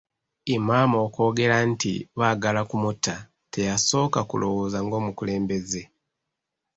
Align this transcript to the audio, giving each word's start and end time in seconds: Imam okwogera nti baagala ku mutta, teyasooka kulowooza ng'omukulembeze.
Imam 0.55 0.91
okwogera 1.05 1.57
nti 1.71 1.93
baagala 2.19 2.61
ku 2.69 2.75
mutta, 2.83 3.15
teyasooka 3.53 4.19
kulowooza 4.29 4.79
ng'omukulembeze. 4.85 5.83